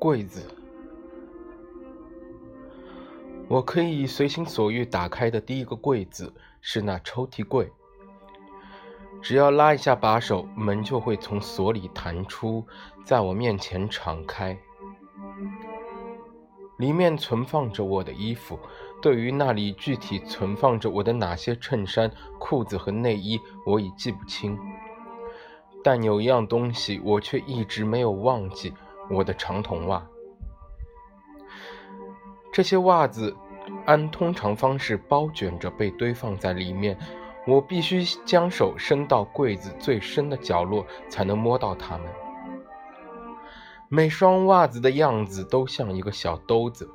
[0.00, 0.48] 柜子，
[3.48, 7.70] 我可以随心所欲打开的第一个柜子是那抽屉柜。
[9.20, 12.64] 只要拉一下把手，门就会从锁里弹出，
[13.04, 14.58] 在我面前敞开。
[16.78, 18.58] 里面存放着我的衣服。
[19.02, 24.58] 对于那里具体存放着我的哪些衬衫、裤子和内衣，我已记不清。
[25.84, 28.72] 但有一样东西，我却一直没有忘记：
[29.10, 30.06] 我的长筒袜。
[32.52, 33.36] 这些袜子
[33.84, 36.96] 按通常方式包卷着被堆放在里面。
[37.46, 42.06] 我必须将手伸到柜子最深的角落，才能摸到它们。
[43.88, 46.88] 每双袜子的样子都像一个小兜子，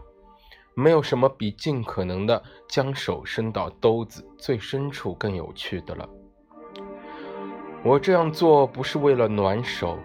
[0.75, 6.07] 没有什么比尽可能的将手伸到兜子最深处更有趣的了。
[7.83, 9.97] 我这样做不是为了暖手，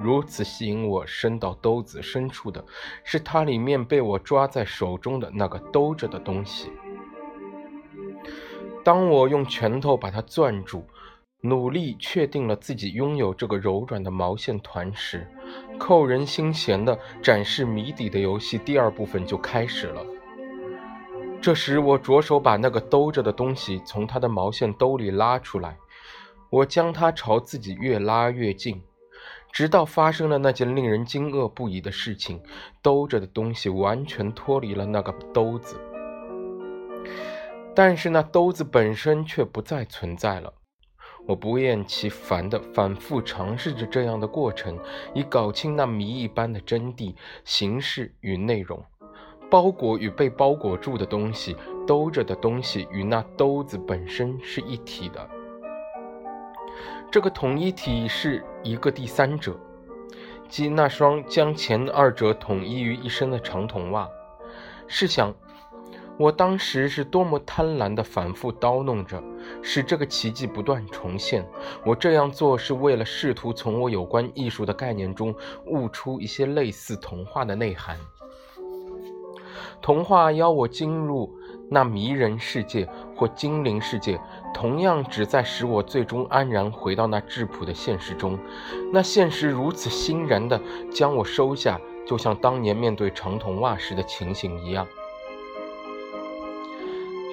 [0.00, 2.64] 如此吸引我伸到兜子深处的
[3.02, 6.70] 是它里面被我抓在手中的那个兜着的东西。
[8.84, 10.86] 当我用拳头把它攥住，
[11.40, 15.26] 努力确定了自己拥有这个柔软的毛线团时，
[15.78, 20.04] 扣人心弦的展示谜底的游戏第二部分就开始了。
[21.40, 25.76] 这时，我着手把那个兜着的东西从它的毛线兜里拉出来，
[26.50, 28.82] 我将它朝自己越拉越近，
[29.52, 32.40] 直到发生了那件令人惊愕不已的事情：
[32.82, 35.80] 兜着的东西完全脱离了那个兜子。
[37.74, 40.52] 但是那兜子本身却不再存在了。
[41.26, 44.78] 我不厌其烦地反复尝试着这样的过程，
[45.14, 47.14] 以搞清那谜一般的真谛、
[47.44, 48.82] 形式与内容。
[49.50, 51.56] 包裹与被包裹住的东西，
[51.86, 55.28] 兜着的东西与那兜子本身是一体的。
[57.10, 59.56] 这个统一体是一个第三者，
[60.48, 64.08] 即那双将前二者统一于一身的长筒袜。
[64.86, 65.34] 试想。
[66.20, 69.22] 我当时是多么贪婪地反复叨弄着，
[69.62, 71.48] 使这个奇迹不断重现。
[71.86, 75.32] 我这样做是为了试图从我有关艺术的概念中
[75.66, 77.96] 悟出一些类似童话的内涵。
[79.80, 81.37] 童话邀我进入
[81.70, 84.18] 那迷人世界或精灵世界，
[84.54, 88.38] 同样旨在使我最终安然回到那质朴的现实中。
[88.92, 94.86] 那现实如此欣然地将我收下，就像当年面对长筒袜时的情形一样。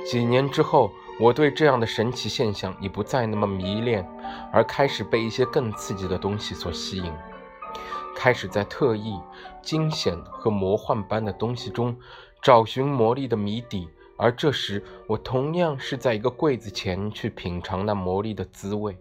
[0.06, 4.06] 几年之后，我对这样的神奇现象已不再那么迷恋，
[4.52, 7.12] 而开始被一些更刺激的东西所吸引，
[8.14, 9.18] 开始在特异、
[9.62, 11.96] 惊险和魔幻般的东西中
[12.42, 13.88] 找寻魔力的谜底。
[14.18, 18.98] 而这时，我同样是在一个柜子前去品尝那魔力的滋味。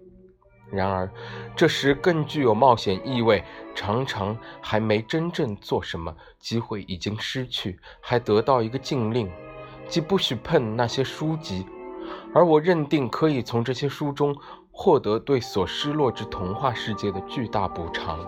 [0.70, 1.08] 然而，
[1.54, 9.30] 这时更具有冒险意味，常常还没真正做什么，机会已经失去，还得到一个禁令。
[9.86, 11.66] 即不许碰那些书籍，
[12.34, 14.34] 而我认定可以从这些书中
[14.72, 18.19] 获得对所失落之童话世界的巨大补偿。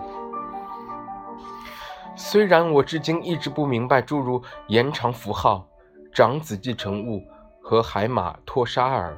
[2.15, 5.67] 虽然我至今一直不明白诸如延长符号、
[6.13, 7.23] 长子继承物
[7.61, 9.17] 和海马托沙尔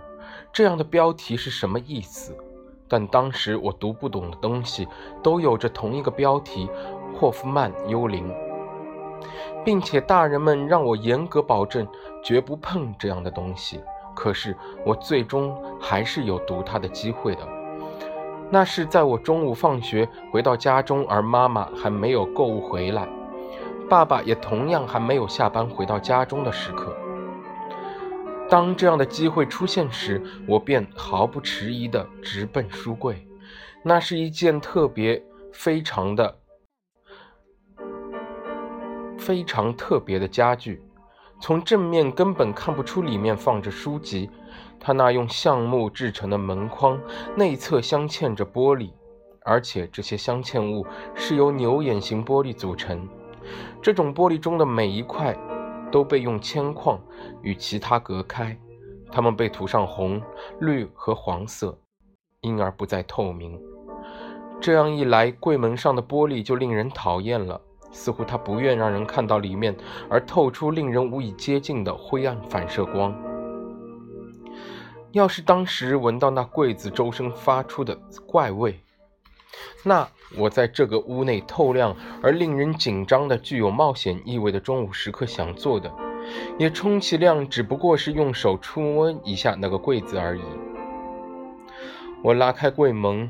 [0.52, 2.36] 这样的标题是什么意思，
[2.88, 4.88] 但当时我读不懂的东西
[5.24, 6.70] 都有着同一个标题——
[7.16, 8.34] 霍夫曼幽灵。
[9.64, 11.86] 并且大人们让我严格保证
[12.24, 13.82] 绝不碰这样的东西。
[14.16, 17.42] 可是我最终还是有读它的机会的。
[18.50, 23.08] 那是在我中午放学回到家中，而妈妈还没有购物回来，
[23.90, 26.96] 爸爸也同样还没有下班回到家中的时刻。
[28.48, 33.26] 当这样的机会出现时，我便毫不迟疑地直奔书柜。
[33.84, 35.22] 那是一件特别
[35.52, 36.38] 非常的。
[39.18, 40.82] 非常特别的家具，
[41.40, 44.30] 从正面根本看不出里面放着书籍。
[44.80, 47.00] 它那用橡木制成的门框
[47.36, 48.92] 内侧镶嵌着玻璃，
[49.44, 53.08] 而且这些镶嵌物是由牛眼形玻璃组成。
[53.82, 55.38] 这种玻璃中的每一块
[55.92, 57.00] 都被用铅矿
[57.42, 58.58] 与其他隔开，
[59.12, 60.22] 它们被涂上红、
[60.60, 61.78] 绿和黄色，
[62.42, 63.60] 因而不再透明。
[64.62, 67.60] 这样一来，柜门上的玻璃就令人讨厌了。
[67.92, 69.76] 似乎它不愿让人看到里面，
[70.12, 73.12] 而透出令人无以接近的灰暗反射光。
[75.12, 77.98] 要是当时闻到那柜子周身发出的
[78.28, 78.80] 怪味，
[79.84, 80.08] 那
[80.38, 85.92] 我在这个屋内透亮而令人紧张的、具有冒险意味的中午时刻想做的，
[86.58, 90.42] 也充其量只不过是用手触摸一下那个柜子而已。
[92.24, 93.30] 我拉开柜门。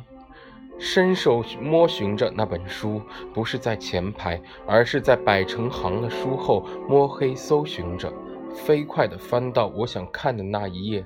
[0.81, 3.01] 伸手摸寻着那本书，
[3.33, 8.13] 不是在前排，而是在摆成行的书后摸黑搜寻着，
[8.53, 11.05] 飞快地翻到我想看的那一页，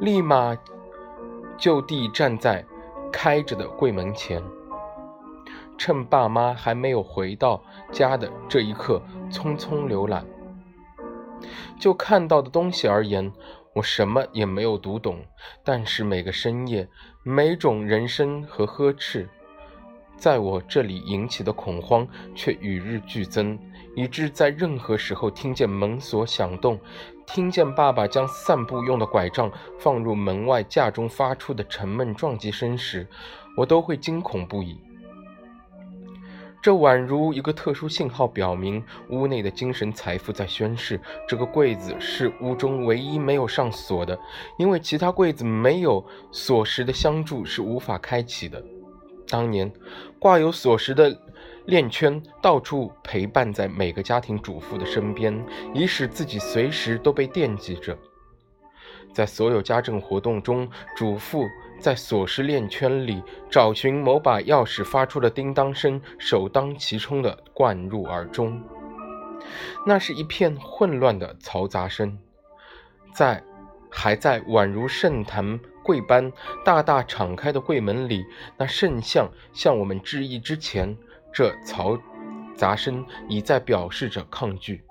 [0.00, 0.56] 立马
[1.58, 2.64] 就地站在
[3.16, 4.42] 开着的柜门前，
[5.78, 7.62] 趁爸妈还没有回到
[7.92, 9.00] 家的这一刻，
[9.30, 10.26] 匆匆浏览。
[11.78, 13.32] 就看到的东西而言。
[13.74, 15.24] 我什么也没有读懂，
[15.64, 16.88] 但是每个深夜，
[17.24, 19.28] 每种人声和呵斥，
[20.16, 23.58] 在我这里引起的恐慌却与日俱增，
[23.94, 26.78] 以致在任何时候听见门锁响动，
[27.26, 33.06] 听见爸爸将散步用的拐杖放入门外架中发出的沉闷撞击声时，
[33.56, 34.78] 我都会惊恐不已。
[36.62, 44.18] 这宛如一个特殊信号，表明屋内的精神财富在宣誓：这个柜子是屋中唯一没有上锁的，
[44.56, 46.02] 因为其他柜子没有
[46.32, 48.64] 锁匙的相助是无法开启的。
[49.34, 49.68] 当年
[50.20, 51.20] 挂有锁匙的
[51.64, 55.44] 链圈到处陪伴在每个家庭主妇的身边，
[55.74, 57.98] 以使自己随时都被惦记着。
[59.12, 61.44] 在所有家政活动中，主妇。
[61.80, 63.20] 在锁匙链圈里
[63.50, 68.62] 找寻某把钥匙发出的叮当声，首当其冲地灌入耳中。
[69.84, 72.16] 那是一片混乱的嘈杂声，
[73.12, 73.42] 在
[73.94, 76.32] 还在宛如圣坛柜般
[76.64, 78.24] 大大敞开的柜门里，
[78.58, 80.96] 那圣像向我们致意之前，
[81.32, 81.98] 这嘈
[82.56, 84.82] 杂声已在表示着抗拒。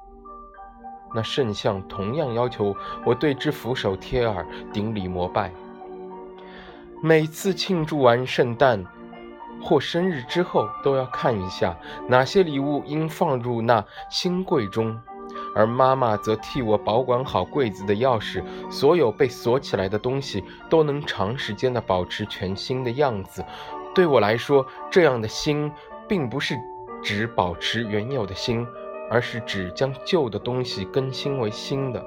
[1.14, 5.52] 那圣像同样要求我对之俯首贴耳，顶礼膜拜。
[7.04, 8.84] 每次庆祝完圣诞
[9.62, 11.78] 或生日之后，都要看一下
[12.08, 15.00] 哪些礼物应放入那新柜中，
[15.56, 18.44] 而妈妈则替我保管好柜子的钥匙。
[18.70, 23.44] 所有被锁起来的东西都能长时间的保持全新的样子。
[23.96, 25.72] 对我来说，这样的新
[26.08, 26.56] 并不是
[27.04, 28.66] 指保持原有的新，
[29.10, 32.04] 而是指将旧的东西更新为新的。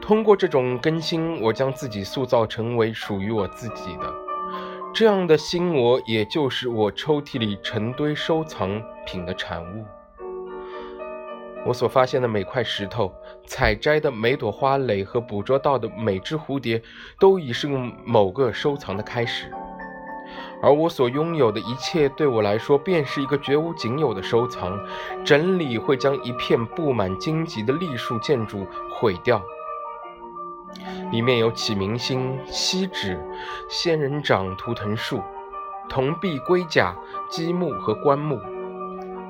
[0.00, 4.12] 通过这种更新，我将自己塑造成为属于我自己的
[4.94, 9.84] 这样的新我，也就是我抽屉里成堆收藏品的产物。
[11.68, 13.12] 我所发现的每块石头、
[13.46, 16.82] 采摘的每朵花蕾和捕捉到的每只蝴蝶，
[17.20, 17.68] 都已是
[18.06, 19.52] 某个收藏的开始。
[20.62, 24.80] 而我所拥有的一切，对我来说，便是一个绝无仅有的收藏。
[25.22, 29.42] 整理会将一片布满荆棘的栗树建筑毁掉。
[31.12, 33.22] 里面有启明星、锡纸、
[33.68, 35.20] 仙人掌图腾树、
[35.86, 36.96] 铜币龟甲、
[37.28, 38.40] 积木和棺木。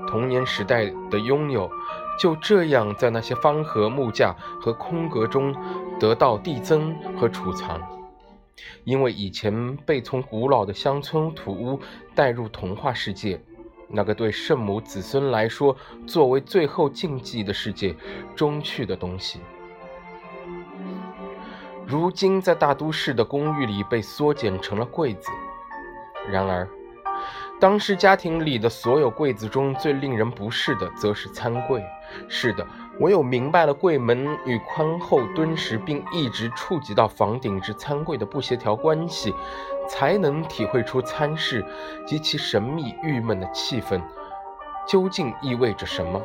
[0.06, 1.70] 童年时代的拥有，
[2.18, 5.54] 就这样在那些方盒木架和空格中
[6.00, 7.80] 得到递增和储藏。
[8.82, 11.80] 因为以前被从古老的乡村土屋
[12.14, 13.40] 带入童话世界，
[13.88, 15.76] 那个对圣母子孙来说
[16.06, 17.94] 作为最后禁忌的世界
[18.34, 19.40] 中去的东西。
[21.86, 25.30] 如今，在大都市的公寓里被缩减成了柜子。
[26.28, 26.68] 然而，
[27.58, 31.82] 当时家庭里的所有柜子中最令人不适的，则是餐柜。
[32.28, 32.66] 是的，
[33.00, 39.34] 唯有明白了柜门与宽厚敦实，并一直触及到房顶之餐柜的不协调关系，
[39.88, 41.64] 才能体会出餐室
[42.06, 44.00] 及其神秘郁闷的气氛
[44.86, 46.20] 究竟意味着什么。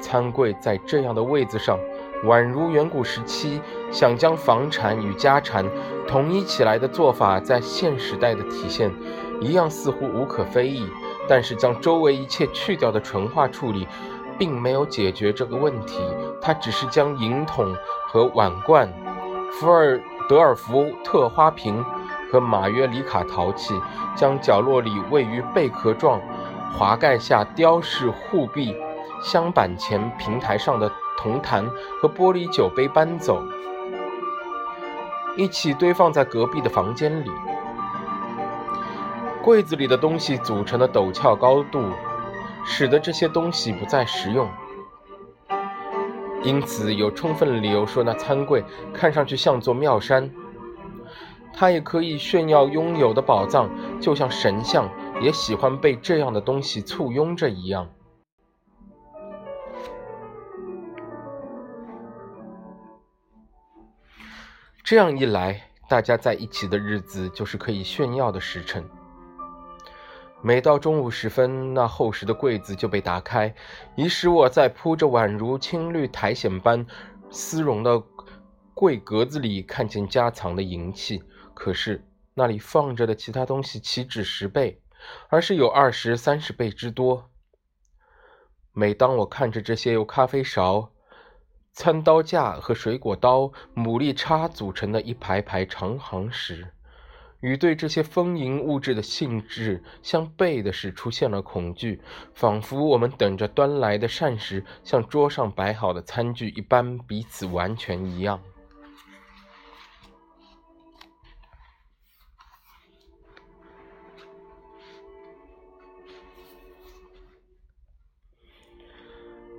[0.00, 1.78] 餐柜在这样的位子上。
[2.24, 5.68] 宛如远古时期想将房产与家产
[6.06, 8.92] 统一起来的做法，在现时代的体现
[9.40, 10.86] 一样，似乎无可非议。
[11.32, 13.88] 但是将周围一切去掉的纯化处理，
[14.38, 15.98] 并没有解决这个问题。
[16.42, 17.74] 它只是将银桶
[18.06, 18.86] 和碗罐、
[19.50, 19.98] 福尔
[20.28, 21.82] 德尔福特花瓶
[22.30, 23.72] 和马约里卡陶器，
[24.14, 26.20] 将角落里位于贝壳状
[26.70, 28.76] 滑盖下雕饰护壁
[29.22, 30.92] 镶板前平台上的。
[31.18, 31.64] 铜坛
[32.00, 33.40] 和玻璃酒杯搬走，
[35.36, 37.30] 一起堆放在隔壁的房间里。
[39.42, 41.90] 柜子里的东西组成的陡峭高度，
[42.64, 44.48] 使得这些东西不再实用。
[46.44, 50.30] 因此，有充分理由说，那餐柜看上去像座庙山。
[51.52, 53.68] 它也可以炫耀拥有的宝藏，
[54.00, 54.88] 就像神像
[55.20, 57.90] 也喜欢被这样的东西簇拥着一样。
[64.82, 68.84] 这样一来，大家在一起的日子就是可以炫耀的时辰。
[70.44, 73.54] 每到中午时分，那厚实的柜子就被打开，
[73.94, 76.84] 以使我在铺着宛如青绿苔藓般
[77.30, 78.02] 丝绒的
[78.74, 81.22] 柜格子里看见家藏的银器，
[81.54, 84.82] 可是那里放着的其他东西岂止十倍，
[85.28, 87.30] 而是有二十三十倍之多。
[88.72, 90.90] 每当我看着这些由咖啡勺、
[91.72, 96.72] 餐刀架和水果刀、牡蛎叉组成的一排排长行时，
[97.42, 102.00] 与对这些丰盈物质的性质相悖的是，出现了恐惧，
[102.32, 108.40] 仿佛我们等着端来的膳食像桌上摆好的餐具一般，彼此完全一样。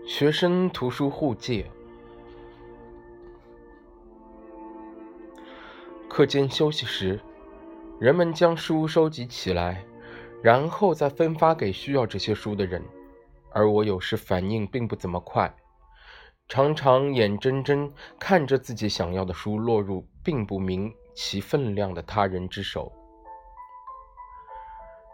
[0.05, 1.69] 学生图书互借。
[6.07, 7.19] 课间休息时，
[8.03, 9.81] 人们将书收集起来，
[10.41, 12.83] 然后再分发给需要这些书的人。
[13.53, 15.55] 而我有时反应并不怎么快，
[16.49, 22.91] 常常眼睁睁看着自己想要的书落入并不明其分量的他人之手。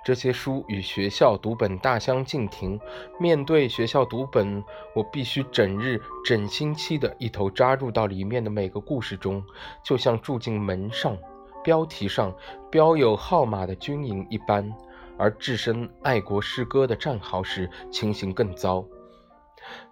[0.03, 2.79] 这些书与学校读本大相径庭。
[3.19, 4.63] 面对学校读本，
[4.95, 9.43] 我必须整日、整星期的一头扎入到里面的每个故事中，
[9.83, 11.15] 就像住进门上、
[11.63, 12.33] 标题上
[12.69, 14.71] 标有号码的军营一般。
[15.17, 18.85] 而置身爱国诗歌的战壕时，情形更糟。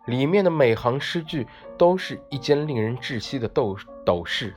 [0.05, 1.45] 里面的每行诗句
[1.77, 4.55] 都是一间令人窒息的斗斗室。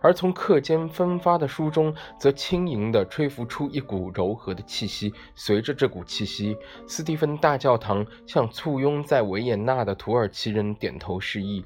[0.00, 5.14] 而从课间分发的书中，则轻盈地吹拂出一股柔和的气息。
[5.36, 11.64] 随着这股气息，斯蒂芬大教堂向簇拥在维也纳的土耳其人点头示意。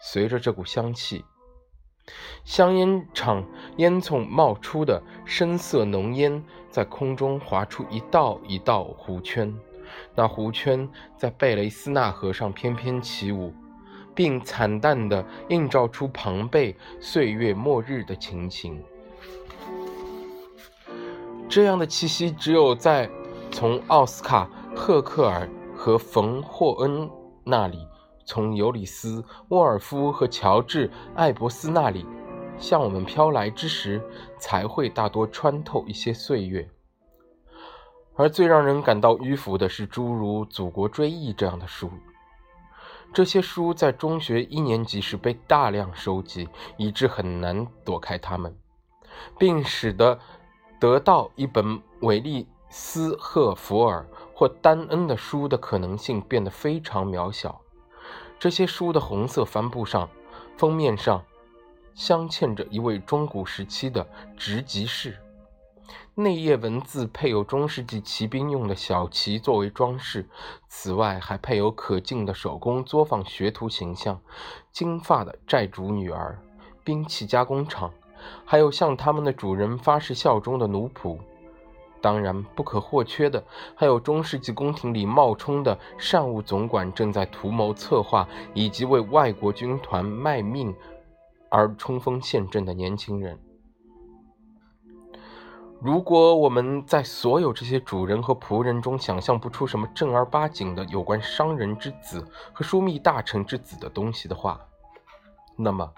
[0.00, 1.22] 随着这股香气，
[2.44, 3.44] 香烟厂
[3.76, 9.54] 烟囱冒出的深色浓烟在空中划出一道一道弧圈，
[10.14, 13.52] 那弧圈在贝雷斯纳河上翩翩起舞。
[14.12, 18.82] 并惨淡地映照出庞贝岁月末日的情形。
[21.48, 23.08] 这样的气息只有在
[23.50, 27.08] 从奥斯卡·赫克尔和冯·霍恩
[27.44, 27.78] 那里，
[28.30, 32.06] 从尤里斯·沃尔夫和乔治·艾伯斯那里
[32.60, 34.00] 向我们飘来之时，
[34.38, 36.70] 才会大多穿透一些岁月。
[38.14, 41.90] 而最让人感到迂腐的是，诸如《祖国追忆》这样的书。
[43.12, 48.56] 这些书在中学一年级时被大量收集，以致很难躲开它们，
[49.40, 50.20] 并使得
[50.78, 57.60] 得到一本韦利斯赫弗尔或丹恩的书的可能性变得非常渺小。
[58.40, 60.08] 这些书的红色帆布上、
[60.56, 61.22] 封面上
[61.92, 65.18] 镶嵌着一位中古时期的直级士。
[66.14, 70.26] 内页文字配有中世纪骑兵用的小旗作为装饰，
[70.68, 74.18] 此外还配有可敬的手工作坊学徒形象、
[74.72, 76.40] 金发的寨主女儿、
[76.82, 77.92] 兵器加工厂，
[78.46, 81.18] 还有向他们的主人发誓效忠的奴仆。
[82.00, 90.74] 当然，不可或缺的还有中世纪宫廷里冒充的善务总管正在图谋策划，以及为外国军团卖命
[91.50, 93.38] 而冲锋陷阵的年轻人。
[95.82, 104.60] 如果我们在所有这些主人和仆人中想象不出什么正儿八经的有关商人之子和枢密大臣之子的东西的话，
[105.56, 105.90] 那么，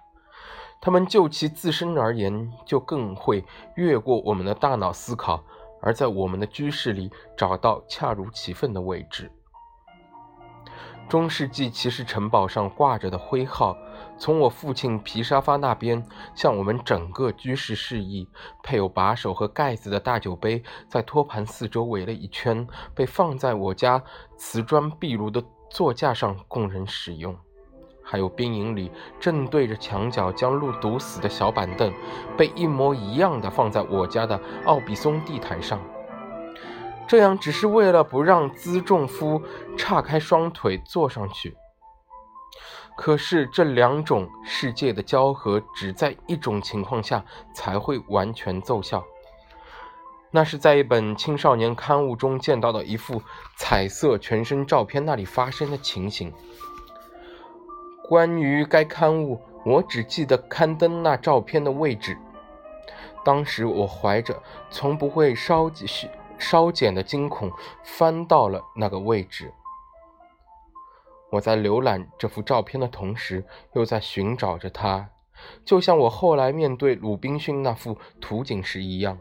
[0.80, 3.44] 他们就其自身而言，就更会
[3.74, 5.42] 越过我们的大脑思考，
[5.82, 9.30] 而在我们的居室里找到恰如其分的位置。
[11.08, 13.76] 中世纪骑士城堡上挂着的徽号，
[14.16, 16.02] 从我父亲皮沙发那边
[16.34, 18.26] 向我们整个居室示意。
[18.62, 24.02] 配有把手和盖子的大酒杯，在托盘四周围了一圈，被放在我家
[24.38, 27.36] 瓷砖壁炉的座架上供人使用。
[28.12, 31.90] 还有兵营里正对着墙角将路堵死的小板凳，
[32.36, 35.80] 被一模一样的放在我家的奥比松地毯上。
[37.08, 39.40] 这样只是为了不让辎重夫
[39.78, 41.56] 岔开双腿坐上去。
[42.98, 49.02] 可是这两种世界的交合，只在一种情况下才会完全奏效，
[50.30, 53.22] 那是在一本青少年刊物中见到的一幅
[53.56, 56.30] 彩色全身照片那里发生的情形。
[58.12, 62.14] 关于该刊物，我只记得刊登那照片的位置。
[63.24, 66.10] 当时我怀着从不会稍许。
[66.38, 67.50] 稍减的惊恐，
[67.82, 69.50] 翻到了那个位置。
[71.30, 75.08] 我在浏览这幅照片的同时，又在寻找着它，
[75.64, 79.18] 就像我后来面对鲁滨逊那幅图景时一样。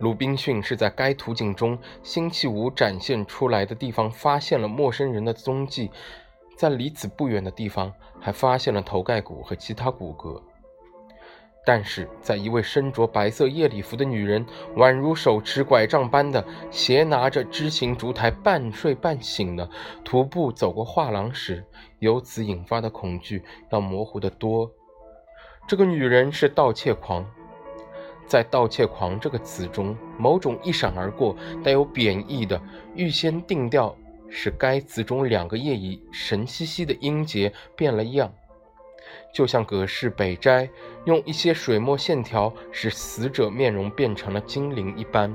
[0.00, 5.90] 鲁滨逊是在该图景中星期五展现出来的地方发现了陌生人的踪迹，
[6.56, 10.40] 在离此不远的地方还发现了头盖骨和其他骨骼。
[11.66, 14.44] 但是在一位身着白色夜礼服的女人，
[14.76, 19.66] 宛如手持拐杖般的斜拿着枝形烛台，半睡半醒的
[20.04, 21.64] 徒步走过画廊时，
[22.00, 24.70] 由此引发的恐惧要模糊得多。
[25.66, 27.24] 这个女人是盗窃狂，
[28.26, 31.34] 在“盗窃狂”这个词中，某种一闪而过、
[31.64, 32.60] 带有贬义的
[32.94, 33.96] 预先定调，
[34.36, 38.34] 使该词中两个夜已神兮兮的音节变了样。
[39.32, 40.68] 就像葛氏北斋
[41.04, 45.32] 用一些水墨线条使死者面容变成了精灵一般，“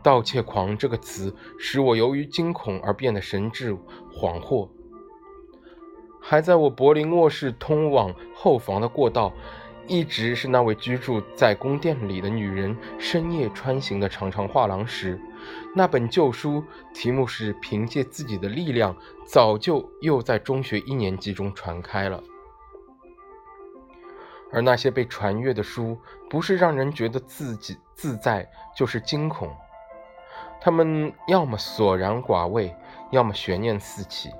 [0.00, 3.72] 盗窃狂”这个词使我由于惊恐而变得神志
[4.12, 4.68] 恍惚。
[6.20, 9.32] 还在我柏林卧室通往后房的过道，
[9.86, 15.20] 一直是那位居住在宫殿里的女人深夜穿行的长长画廊时，
[15.74, 16.64] 那本旧书
[16.94, 18.94] 题目是《凭借自己的力量》，
[19.26, 22.22] 早就又在中学一年级中传开了。
[24.50, 25.98] 而那些被传阅的书，
[26.30, 29.54] 不是让人觉得自己自在，就是惊恐。
[30.60, 32.74] 他们要么索然寡味，
[33.10, 34.30] 要么悬念四起。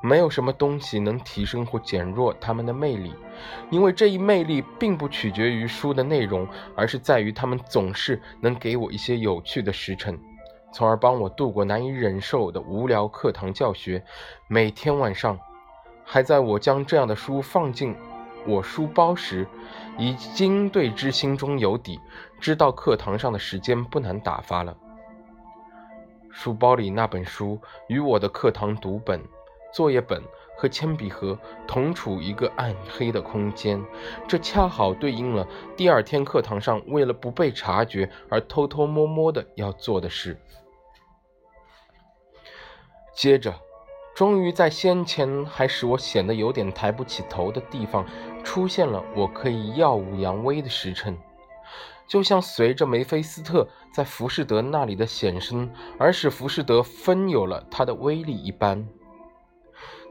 [0.00, 3.12] 没有什么东西能提升或减弱他们的魅力，
[3.70, 10.18] 因为这一魅力并不取决于书的内容，而是在于他们总是能给我一些有趣的时辰，
[10.72, 14.04] 从而帮我度过难以忍受的无聊课堂教学。
[14.46, 15.38] 每天晚上，
[16.04, 17.94] 还在我将这样的书放进。
[18.46, 19.46] 我书包时，
[19.98, 22.00] 已经对之心中有底，
[22.40, 24.74] 知道课堂上的时间不难打发了。
[26.30, 29.20] 书包里那本书与我的课堂读本、
[29.72, 30.22] 作业本
[30.56, 33.84] 和铅笔盒同处一个暗黑的空间，
[34.26, 40.38] 这恰好对应了第二天课堂上为了不被察觉而偷偷摸摸的要做的事。
[43.14, 43.54] 接着。
[44.16, 48.04] 终于在先前还使我显得有点抬不起头的地方，
[48.42, 51.16] 出现了我可以耀武扬威的时辰，
[52.08, 58.88] 就像随着梅菲斯特在浮士德那里的显身而使浮士德分有了他的威力一般。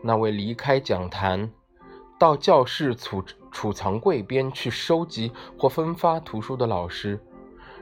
[0.01, 1.51] 那位离开讲坛，
[2.19, 7.19] 到教室储储藏柜边去收集或分发图书的老师，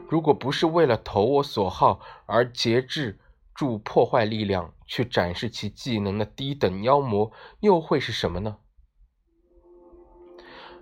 [0.07, 3.19] 如果不是为了投我所好而节制。
[3.55, 8.57] 助破坏力量去展示其技能的低等妖魔又会是什么呢？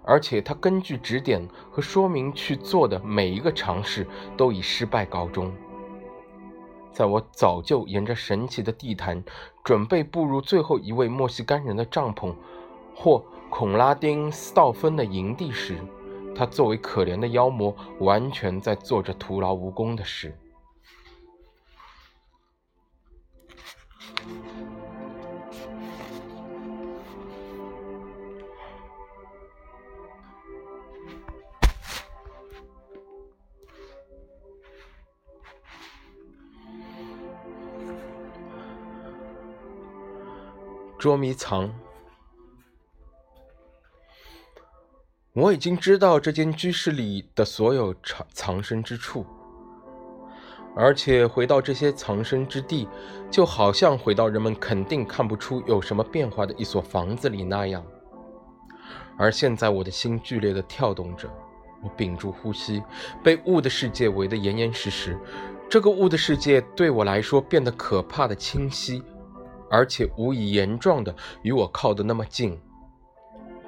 [0.04, 5.54] 而且他根据指点和说明去做的每一个尝试都以失败告终。
[6.94, 9.24] 在我早就沿着神奇的地毯
[9.64, 12.34] 准备步入最后一位墨西哥人的帐篷
[12.96, 15.78] 或孔拉丁斯道芬的营地时，
[16.36, 20.36] 他作为可怜的妖魔，完全在做着徒劳无功的事。
[41.04, 41.70] 捉迷藏，
[45.34, 49.26] 我已经知道这间居室里的所有藏藏身之处，
[50.74, 52.88] 而且回到这些藏身之地，
[53.30, 57.84] 就好像回到人们肯定看不出有什么变化的一所房子里那样。
[59.18, 61.30] 而现在，我的心剧烈的跳动着，
[61.84, 62.82] 我屏住呼吸，
[63.22, 65.20] 被雾的世界围得严严实实。
[65.70, 69.04] 这个雾的世界对我来说变得可怕的清晰。
[69.74, 72.62] 而且无以言状的与我靠得那么近，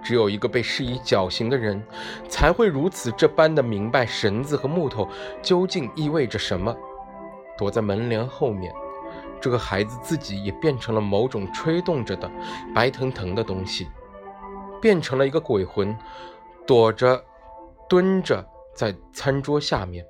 [0.03, 1.83] 只有一个被施以绞刑的人，
[2.29, 5.09] 才会如此这般的明白绳子和木头
[5.41, 6.77] 究竟意味着什么。
[7.57, 8.71] 躲在门帘后面，
[9.41, 12.29] 这个孩子自己也变成了某种吹动着的
[12.75, 13.87] 白腾腾的东西，
[14.79, 15.97] 变成了一个鬼魂，
[16.67, 17.19] 躲着、
[17.89, 20.05] 蹲着在餐桌下面。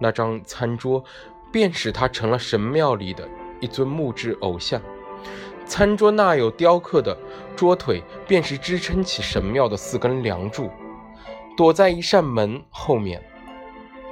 [0.00, 1.04] 那张餐桌，
[1.52, 3.28] 便使他成了神庙里的。
[3.64, 4.78] 一尊木质偶像，
[5.64, 7.16] 餐桌那有雕刻的
[7.56, 10.68] 桌腿，便是支撑起神庙的四根梁柱。
[11.56, 13.22] 躲在一扇门后面，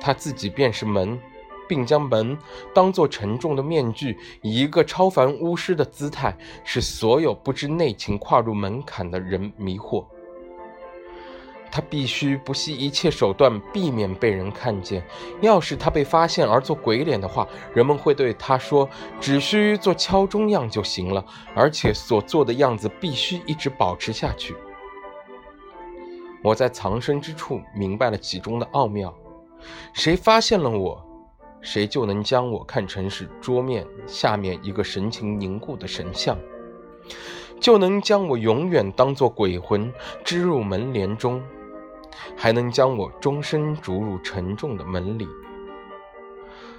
[0.00, 1.20] 他自己便是门，
[1.68, 2.38] 并将门
[2.72, 6.34] 当作沉重的面具，以一个超凡巫师的姿态，
[6.64, 10.06] 使所有不知内情跨入门槛的人迷惑。
[11.72, 15.02] 他必须不惜一切手段避免被人看见。
[15.40, 18.86] 要是他被发现而做鬼脸的话，人们会对他说
[19.18, 24.54] ：“只需做敲钟样就行了，而且所做的样子必须一直保持下去。”
[26.44, 29.14] 我在藏身之处明白了其中的奥妙。
[29.94, 31.02] 谁发现了我，
[31.62, 36.36] 谁就能将我看成是桌面下面一个神情凝固的神像。
[37.60, 39.92] 就能将我永远当作鬼魂
[40.24, 41.40] 织入门帘中，
[42.36, 45.28] 还能将我终身逐入沉重的门里。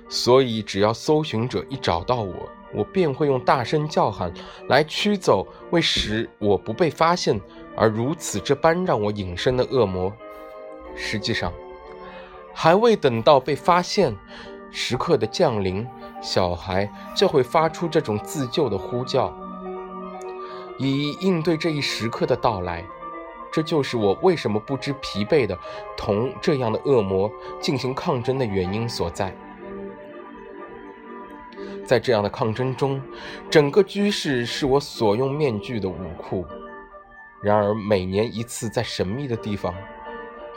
[0.10, 4.32] 所以，只要搜寻者一找到我，我便会用大声叫喊
[4.68, 7.40] 来驱走为使我不被发现
[7.76, 10.12] 而如此这般让我隐身的恶魔。
[10.96, 11.52] 实际上，
[12.54, 14.16] 还未等到被发现
[14.70, 15.88] 时刻的降临，
[16.22, 19.36] 小孩就会发出这种自救的呼叫，
[20.78, 22.84] 以应对这一时刻的到来。
[23.54, 25.56] 这就是我为什么不知疲惫的
[25.96, 29.34] 同这样的恶魔进行抗争的原因所在。
[31.86, 33.00] 在这样的抗争中，
[33.52, 36.46] 整个居室是我所用面具的武库。
[37.42, 39.76] 然而，每年一次，在神秘的地方，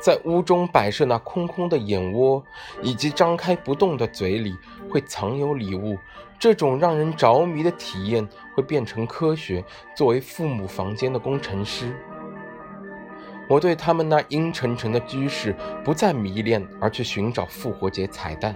[0.01, 2.43] 在屋中摆设那空空的眼窝，
[2.81, 4.57] 以及张开不动的嘴里，
[4.89, 5.99] 会藏有礼物。
[6.39, 9.65] 这种让人着迷的体验会变成科学。
[9.97, 11.93] 作为父母房间的工程师，
[13.49, 15.55] 我对他们那阴沉沉的居室
[15.85, 18.55] 不再迷恋，而去寻找复活节彩蛋。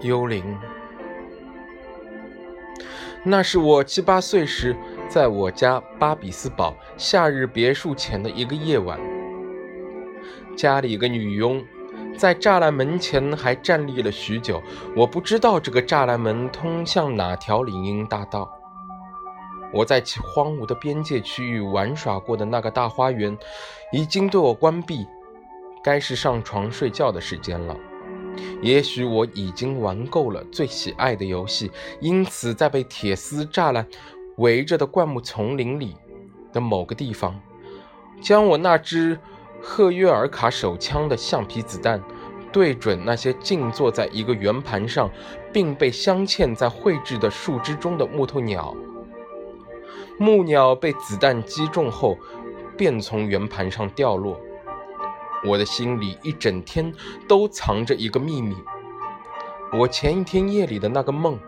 [0.00, 0.58] 幽灵，
[3.24, 4.76] 那是我七八岁时，
[5.08, 8.98] 在我家巴比斯堡夏日别墅前的一个夜晚。
[10.56, 11.64] 家里一个女佣
[12.18, 14.60] 在栅栏门前还站立了许久。
[14.96, 18.50] 我不知道这个栅栏门通向哪条林荫大道。
[19.72, 20.02] 我在
[20.34, 23.38] 荒芜的边界区域玩耍过的那个大花园，
[23.92, 25.06] 已经对我关闭，
[25.82, 27.76] 该是上床睡觉的时间了。
[28.60, 33.86] 也许我已经玩够了最喜爱的游戏，因此在被铁丝栅栏
[34.36, 35.96] 围着的灌木丛林里
[36.52, 37.40] 的某个地方，
[38.20, 39.18] 将我那支
[39.60, 42.02] 赫约尔卡手枪的橡皮子弹
[42.50, 45.10] 对准那些静坐在一个圆盘上，
[45.52, 48.74] 并被镶嵌在绘制的树枝中的木头鸟。
[50.18, 52.16] 木鸟被子弹击中后，
[52.76, 54.38] 便从圆盘上掉落。
[55.44, 56.92] 我的心里一整天
[57.28, 58.56] 都藏着一个秘密。
[59.72, 61.38] 我前一天夜里的那个梦，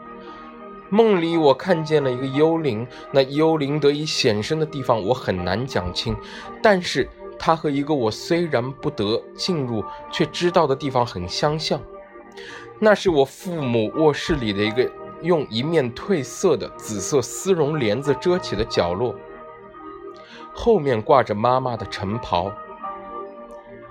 [0.88, 2.86] 梦里我看见了一个幽灵。
[3.12, 6.16] 那幽灵得以显身的地方我很难讲清，
[6.62, 11.80] 但是它和一个我虽然不得进入却知道的地方很相像。
[12.78, 14.90] 那是我父母卧室里的一个
[15.22, 19.14] 用一面褪色的紫色丝绒帘子遮起的角落，
[20.52, 22.50] 后面挂着妈妈的晨袍。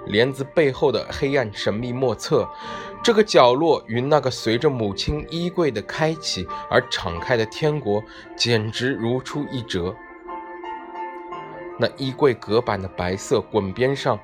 [0.06, 2.48] 帘子背后的黑暗神秘莫测，
[3.04, 8.04] 这个角落与那个随着母亲衣柜的开启而敞开的天国
[8.36, 9.96] 简直如出一辙。
[11.80, 14.20] 那衣柜隔板的白色滚边上，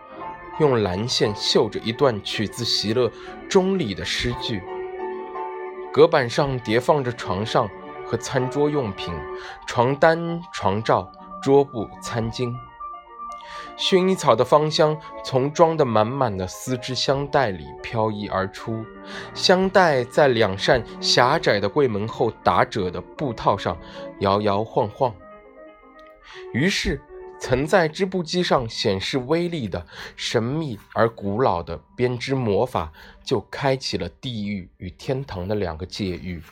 [0.60, 3.12] 用蓝线绣着一段取自席勒
[3.50, 4.62] 钟里的诗句。
[5.92, 7.68] 隔板上叠放着床上
[8.06, 9.12] 和餐桌用品、
[9.66, 11.12] 床单、床罩、
[11.42, 12.54] 桌布、餐巾。
[13.80, 18.86] 薰衣草的芳香从装得满满的丝织香袋里飘逸而出，
[19.34, 23.78] 香袋在两扇狭窄的柜门后打褶的布套上
[24.20, 25.16] 摇摇晃晃。
[26.52, 27.02] 于是，
[27.40, 29.86] 曾在织布机上显示威力的
[30.18, 32.92] 神秘而古老的编织魔法
[33.24, 36.44] 就开启了地狱与天堂的两个界域，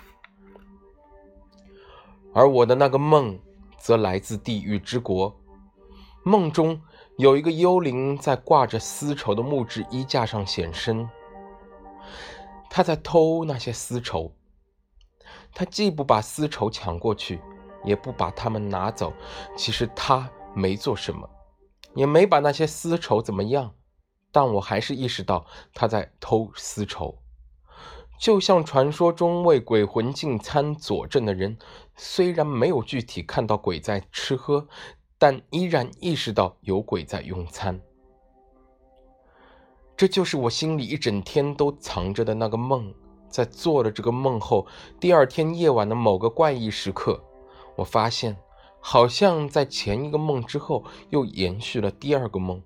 [2.34, 3.38] 而我的那个梦
[3.78, 5.38] 则来自地狱之国。
[6.24, 6.82] 梦中
[7.18, 11.10] 有一个幽灵在挂着丝绸的木质衣架上显身，
[12.70, 14.32] 他在偷那些丝绸。
[15.52, 17.42] 他既不把丝绸抢过去，
[17.84, 19.12] 也不把它们拿走。
[19.56, 21.28] 其实他没做什么，
[21.96, 23.74] 也没把那些丝绸怎么样。
[24.32, 27.18] 但我还是意识到他在偷丝绸，
[28.20, 31.58] 就像传说中为鬼魂进餐佐证的人，
[31.96, 34.68] 虽然没有具体看到鬼在吃喝。
[35.18, 37.80] 但依然意识到有鬼在用餐，
[39.96, 42.94] 这就是我心里一整天都藏着的那个梦。
[43.30, 44.66] 在做了这个梦后，
[45.02, 47.22] 第二天夜晚的某个怪异时刻，
[47.76, 48.38] 我发现，
[48.80, 52.62] 好像在前一个梦之后又延续了第二个梦。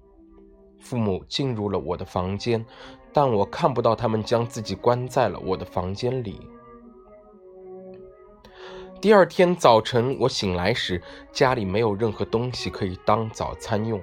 [0.80, 2.64] 父母进入了我的房间，
[3.12, 6.40] 但我看不到他们将自己关在了我的房间里。
[9.02, 14.00] 第二天早晨，我醒来时，家里没有任何东西可以当早餐用，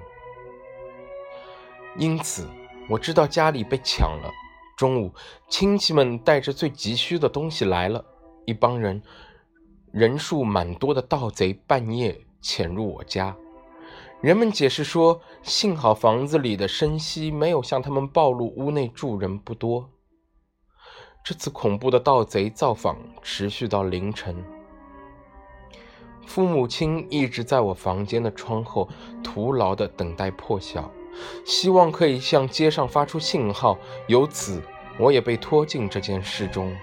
[1.97, 2.45] 因此
[2.89, 4.29] 我知道家里被抢了。
[4.75, 5.13] 中午，
[5.47, 8.03] 亲戚们带着最急需的东西来了，
[8.45, 9.01] 一帮人，
[9.93, 13.33] 人数蛮多的盗贼半夜潜入我家。
[14.19, 19.89] 人们解释说，幸好房子里的声息没有向他们暴露屋内住人不多。
[21.23, 24.43] 这次恐怖的盗贼造访持续到凌晨。
[26.29, 28.87] 父母亲一直在我房间的窗后
[29.23, 30.91] 徒劳地等待破晓，
[31.43, 34.61] 希望可以向街上发出信号，由此
[34.99, 36.77] 我也被拖进这件事中。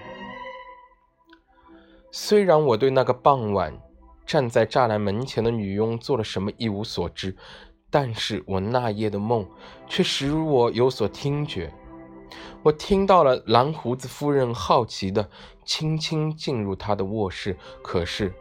[2.11, 3.79] 虽然我对那个傍晚
[4.25, 7.33] 站在栅栏门前的女佣做了什么一无所知，
[7.89, 9.47] 但是我那夜的梦
[9.87, 11.73] 却使我有所听觉。
[12.63, 15.29] 我听到了蓝胡子夫人好奇的
[15.63, 18.33] 轻轻进入她的卧室，可是，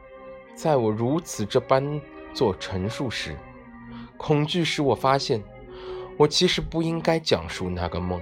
[0.57, 2.01] 在我如此这般
[2.33, 3.37] 做陈述时，
[4.17, 5.45] 恐惧使我发现，
[6.17, 8.19] 我其实不应该讲述那个梦。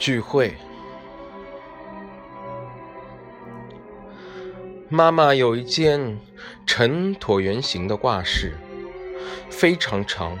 [0.00, 0.56] 聚会，
[4.88, 6.18] 妈妈有一件
[6.66, 8.56] 呈椭圆形的挂饰，
[9.50, 10.38] 非常长，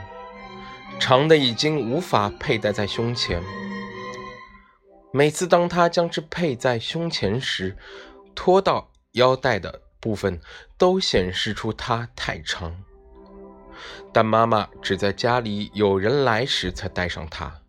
[0.98, 3.42] 长的已经无法佩戴在胸前。
[5.12, 7.76] 每次当她将之佩在胸前时，
[8.34, 10.40] 拖到腰带的部分
[10.78, 12.82] 都显示出它太长。
[14.10, 17.59] 但妈妈只在家里有人来时才戴上它。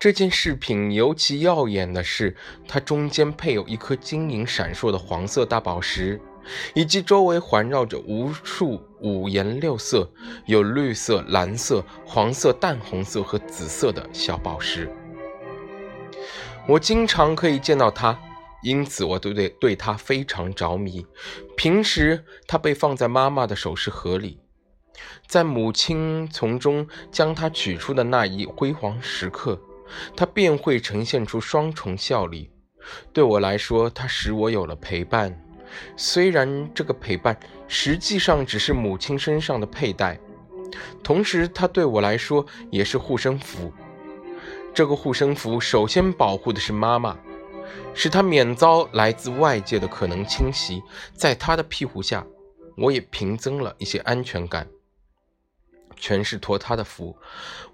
[0.00, 2.34] 这件饰品尤其耀眼的是，
[2.66, 6.18] 它中间配有一颗晶莹闪烁的黄色大宝石，
[6.72, 10.10] 以及周围环绕着无数五颜六色、
[10.46, 14.90] 有绿色、蓝色、黄色、淡红色和紫色的小宝石。
[16.66, 18.18] 我经常可以见到它，
[18.62, 21.06] 因此我对对对它非常着迷。
[21.58, 24.40] 平时它被放在妈妈的首饰盒里，
[25.26, 29.60] 在母亲从中将它取出的那一辉煌时刻。
[30.16, 32.50] 它便会呈现出双重效力。
[33.12, 35.38] 对我来说，它使我有了陪伴，
[35.96, 40.18] 虽然这个陪伴实际上只是母亲身上的佩戴。
[41.02, 43.72] 同时，它对我来说也是护身符。
[44.72, 47.18] 这个护身符首先保护的是妈妈，
[47.92, 50.82] 使她免遭来自外界的可能侵袭。
[51.12, 52.24] 在她的庇护下，
[52.76, 54.66] 我也平增了一些安全感。
[56.00, 57.16] 全是托他的福，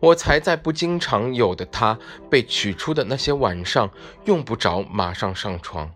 [0.01, 3.89] 我才在不经常有的他被取出的那些晚上
[4.25, 5.91] 用不着马上上床。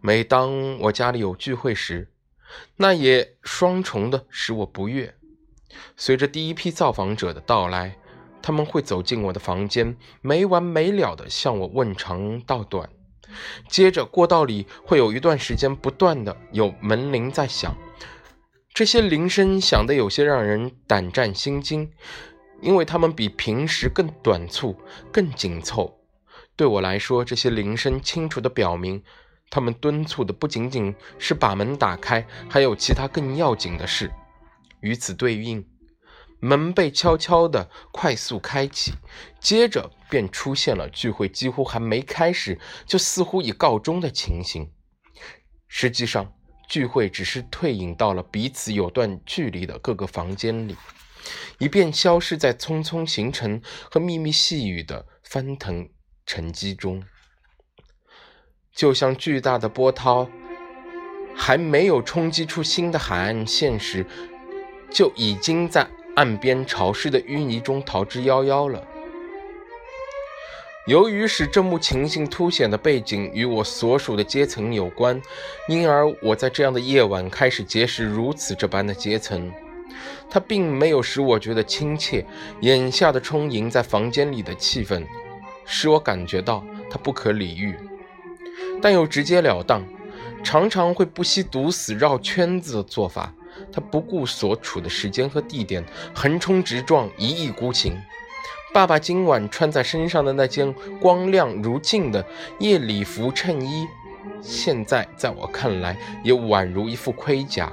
[0.00, 2.10] 每当我家里有聚会时，
[2.76, 5.14] 那也双重的使我不悦。
[5.96, 7.96] 随着第一批造访者的到来，
[8.40, 12.88] 他们会走进我的房间，没完没了的向我问长道短。
[13.68, 17.76] 接着过道里会有一段时间不断的有门铃在响。
[18.76, 21.90] 这些铃声响得有些让人胆战心惊，
[22.60, 24.78] 因为它们比平时更短促、
[25.10, 25.98] 更紧凑。
[26.56, 29.02] 对我来说，这些铃声清楚地表明，
[29.48, 34.12] 他们敦促的不仅仅是把门打开，还有其他更要紧的事。
[34.80, 35.66] 与此对应，
[36.38, 38.92] 门被悄悄地快速开启，
[39.40, 44.70] 接着便出现了聚会几乎还没开始就似乎已告终的情形。
[45.66, 46.34] 实际上，
[46.68, 50.76] 聚会只是退隐到了彼此有段距离的各个房间里，
[51.58, 55.88] 以便消失在匆匆行程和秘密细语的翻腾
[56.24, 57.02] 沉积中，
[58.74, 60.28] 就像巨大的波涛
[61.36, 64.04] 还没有冲击出新的海岸线时，
[64.90, 68.86] 就已经在岸边潮湿的淤泥中逃之夭夭了。
[70.86, 75.20] 由于使这幕情形凸显的背景与我所属的阶层有关，
[75.68, 79.52] 因而我在这样的夜晚开始结识如此这般的阶层。
[80.30, 82.24] 它并没有使我觉得亲切，
[82.60, 85.04] 眼下的充盈在房间里的气氛，
[85.64, 87.74] 使我感觉到它不可理喻，
[88.80, 89.84] 但又直截了当，
[90.44, 93.34] 常常会不惜毒死绕圈子的做法。
[93.72, 95.82] 他不顾所处的时间和地点，
[96.14, 97.96] 横冲直撞，一意孤行。
[98.76, 102.22] 爸爸今晚穿在身上的那件光亮如镜的
[102.58, 103.86] 夜礼服衬衣，
[104.42, 107.72] 现在在我看来也宛如一副盔甲。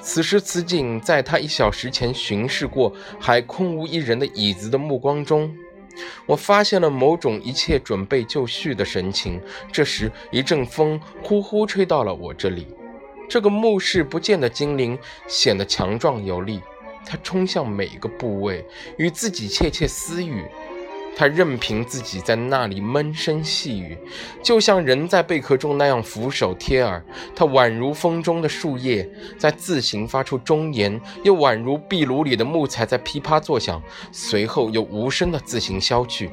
[0.00, 5.52] 此时此景，在他一小时前巡视过还空无一人的椅子的目光中，
[6.24, 9.40] 我发现了某种一切准备就绪的神情。
[9.72, 12.68] 这时，一阵风呼呼吹到了我这里。
[13.28, 16.60] 这个目视不见的精灵显得强壮有力，
[17.04, 18.64] 他冲向每个部位，
[18.96, 20.44] 与自己窃窃私语。
[21.14, 23.98] 他任凭自己在那里闷声细语，
[24.42, 27.04] 就像人在贝壳中那样俯首贴耳。
[27.36, 29.06] 他宛如风中的树叶，
[29.38, 36.30] 在自行发出忠言，又宛如壁炉里的木材在噼啪作响，随后又无声的自行消去。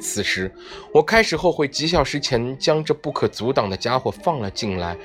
[0.00, 0.50] 此时，
[0.92, 4.96] 我开始后悔几小时前将这不可阻挡的家伙放了进来。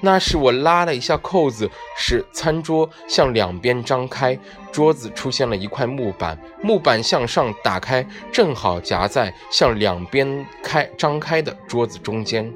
[0.00, 4.38] 那是我拉了一下扣子，使餐桌向两边张开，
[4.72, 12.50] 桌子出现了一块木板，木板向上打开，正好夹在向两边开张开的桌子中间。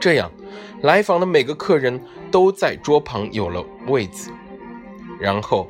[0.00, 0.30] 这样，
[0.82, 4.30] 来访的每个客人都在桌旁有了位子。
[5.20, 5.68] 然后，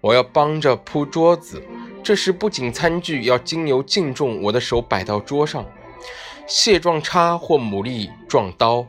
[0.00, 1.62] 我要帮着铺桌子。
[2.02, 5.64] 这时，不仅餐具要经由敬重我的手摆到桌上，
[6.46, 8.86] 蟹状叉或牡蛎状刀，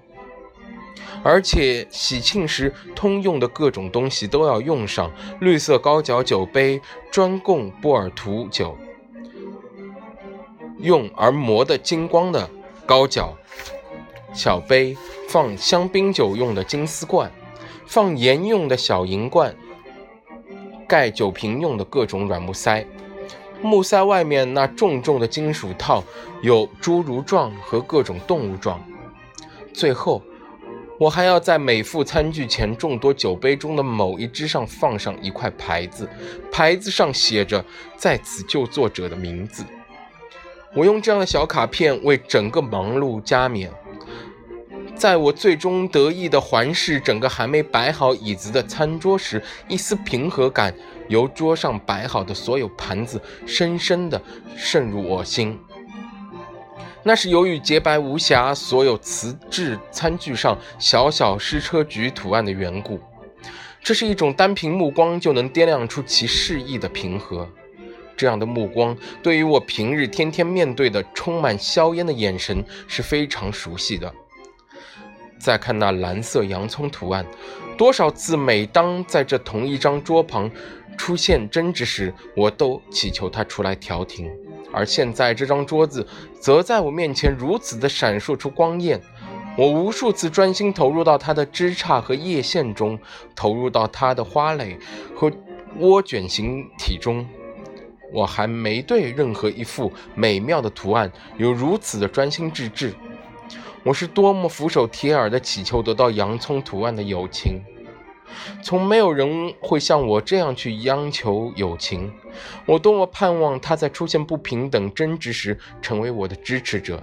[1.22, 8.76] 而且喜庆时通用的各种东西都要用上：绿色高脚酒杯专供波尔图酒
[10.80, 12.50] 用而磨得金光的
[12.88, 13.38] 高脚
[14.34, 14.98] 小杯，
[15.28, 17.32] 放香槟酒用的金丝罐，
[17.86, 19.56] 放盐用的小银罐，
[20.88, 22.84] 盖酒瓶用的各种软木塞。
[23.62, 26.04] 木塞外面那重重的金属套
[26.42, 28.82] 有侏儒状和各种动物状。
[29.74, 30.22] 最后，
[31.00, 36.08] 我还要在每副餐具前众多酒杯中的某一只上放上一块牌子，
[36.52, 37.64] 牌子上写着
[37.96, 39.64] 在此就作者的名字。
[40.76, 43.72] 我用这样的小卡片为整个忙碌加冕。
[44.96, 50.74] 在我最终得意的环视整个还没摆好椅子的餐桌时，一丝平和感
[51.12, 54.20] 由桌上摆好的所有盘子深深地
[54.56, 55.60] 渗入我心。
[57.04, 63.00] 那是由于洁白无瑕所有瓷质餐具上小小矢车菊图案的缘故。
[63.84, 67.50] 这是一种单凭目光就能掂量出其示意的平和。
[68.16, 74.14] 这样的目光对于我平日天天面对的充满硝烟的眼神是非常熟悉的。
[75.40, 77.26] 再看那蓝色洋葱图案，
[77.76, 80.48] 多少次每当在这同一张桌旁
[80.98, 84.32] 出现争执时，我都祈求他出来调停。
[84.74, 86.08] 而现在这张桌子
[86.40, 89.02] 则在我面前如此的闪烁出光焰，
[89.58, 92.98] 我无数次专心投入到它的枝杈和叶线中，
[93.36, 94.78] 投入到它的花蕾
[95.14, 95.30] 和
[95.80, 97.28] 涡卷形体中，
[98.14, 102.94] 我还没对任何一幅美妙的图案有如此的专心致志。
[103.84, 107.62] 我是多么俯首帖耳地祈求得到洋葱图案的友情，
[108.62, 112.12] 从没有人会像我这样去央求友情。
[112.66, 117.02] 我多么盼望他在出现不平等争执时成为我的支持者。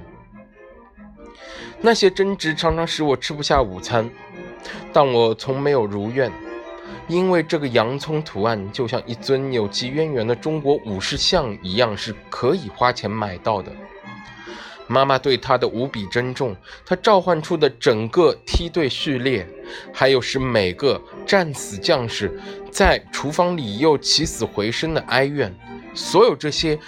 [1.81, 4.11] 那些争执常常使我吃不下午餐，
[4.93, 6.33] 但我从没有如愿，
[7.07, 13.71] 因为这个洋葱图案就像一尊有其渊源的中国武士像一样，是可以花钱买到的。
[14.89, 19.47] 妈妈对他的无比珍重，他召唤出的整个梯队序列，
[19.93, 22.41] 还有使每个战死将士
[22.73, 25.55] 在厨房里又起死回生的哀怨，
[25.95, 26.79] 所有这些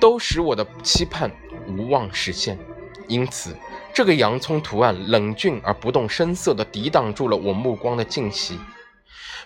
[0.00, 1.30] 都使我的期盼
[1.68, 2.58] 无望实现。
[3.06, 3.54] 因此，
[3.92, 8.58] 这个洋葱图案冷峻而不动声色地抵挡住了我目光的侵袭，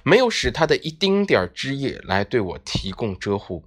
[0.03, 3.64] 没有使它的一丁点儿枝叶来对我提供遮护。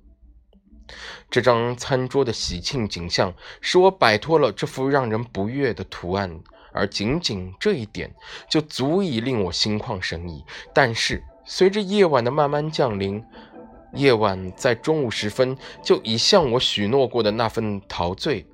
[1.29, 6.39] 这张餐桌的喜庆景象使我摆脱了这幅让人不悦的图案，
[6.71, 8.13] 而仅仅这一点
[8.49, 10.43] 就足以令我心旷神怡。
[10.73, 13.23] 但是，随着夜晚的慢慢降临，
[13.93, 18.45] 夜晚在中午时分就已向我许诺过的那份陶醉，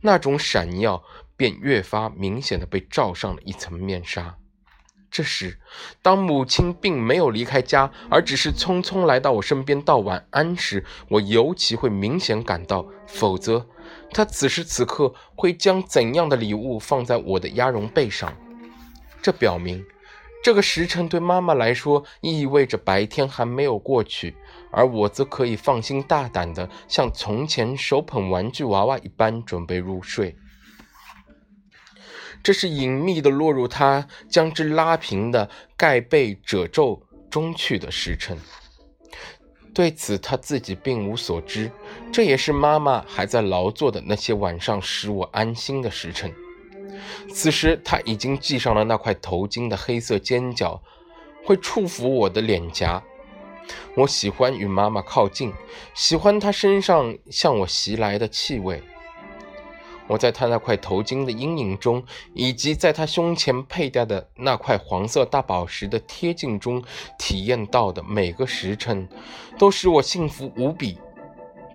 [0.00, 1.02] 那种闪耀
[1.36, 4.36] 便越发明显的被罩上了一层面纱。
[5.10, 5.58] 这时，
[6.02, 13.66] 当母亲并没有离开家，而只是匆匆来到我身边道晚安时，我尤其会明显感到，否则，
[14.12, 18.32] 她此时此刻会将怎样的礼物放在我的鸭绒被上？
[19.20, 19.84] 这表明，
[20.44, 24.36] 这个时辰对妈妈来说意味着白天还没有过去，
[24.70, 30.36] 而我则可以放心大胆的像从前手捧玩具娃娃一般准备入睡。
[32.42, 38.38] 这是隐秘的落入他将之拉平的盖被褶皱中去的时辰。
[39.72, 41.70] 对此他自己并无所知。
[42.12, 46.32] 这也是妈妈还在劳作的那些晚上使我安心的时辰。
[47.32, 50.82] 此时他已经系上了那块头巾的黑色尖角，
[51.44, 53.02] 会触抚我的脸颊。
[53.94, 55.52] 我喜欢与妈妈靠近，
[55.94, 58.82] 喜欢她身上向我袭来的气味。
[60.10, 62.04] 我在他那块头巾的阴影中，
[62.34, 66.82] 以及在他胸前佩戴的那块黄色大宝石的贴近中，
[67.16, 69.08] 体验到的每个时辰，
[69.56, 70.98] 都使我幸福无比。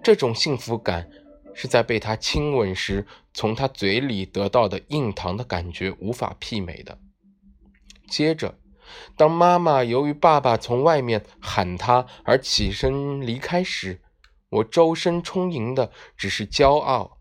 [0.03, 1.09] 这种幸福感，
[1.53, 6.97] 是在被他亲吻时从他嘴里得到的硬糖的感觉无法媲美的。
[8.09, 8.55] 接着。
[9.17, 13.99] 当妈妈由于爸爸从外面喊她而起身离开时，
[14.49, 17.14] 我周身充盈的只是骄傲。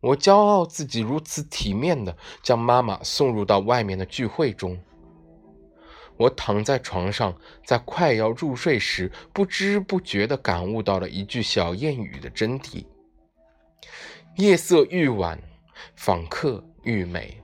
[0.00, 4.78] 我骄傲自己如此体面的将妈妈送入到外面的聚会中。
[6.16, 12.84] 我躺在床上，在快要入睡时，不知不觉地感悟到了一句小谚语的真谛：
[14.36, 15.40] 夜色愈晚，
[15.94, 17.40] 访客愈美。